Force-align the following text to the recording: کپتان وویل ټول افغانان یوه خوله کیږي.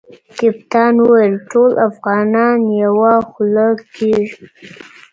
کپتان 0.39 0.93
وویل 1.03 1.33
ټول 1.51 1.71
افغانان 1.89 2.59
یوه 2.83 3.13
خوله 3.29 3.67
کیږي. 3.95 4.39